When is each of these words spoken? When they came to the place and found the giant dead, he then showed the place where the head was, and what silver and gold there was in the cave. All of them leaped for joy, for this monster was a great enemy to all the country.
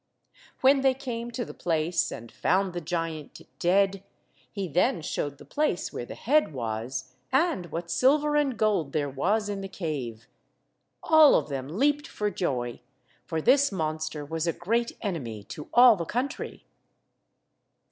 When 0.61 0.81
they 0.81 0.95
came 0.95 1.29
to 1.29 1.45
the 1.45 1.53
place 1.53 2.11
and 2.11 2.31
found 2.31 2.73
the 2.73 2.81
giant 2.81 3.39
dead, 3.59 4.03
he 4.51 4.67
then 4.67 5.03
showed 5.03 5.37
the 5.37 5.45
place 5.45 5.93
where 5.93 6.07
the 6.07 6.15
head 6.15 6.55
was, 6.55 7.13
and 7.31 7.67
what 7.67 7.91
silver 7.91 8.35
and 8.35 8.57
gold 8.57 8.93
there 8.93 9.11
was 9.11 9.47
in 9.47 9.61
the 9.61 9.67
cave. 9.69 10.27
All 11.03 11.35
of 11.35 11.49
them 11.49 11.67
leaped 11.67 12.07
for 12.07 12.31
joy, 12.31 12.81
for 13.27 13.43
this 13.43 13.71
monster 13.71 14.25
was 14.25 14.47
a 14.47 14.53
great 14.53 14.97
enemy 15.01 15.43
to 15.49 15.69
all 15.71 15.95
the 15.95 16.05
country. 16.05 16.65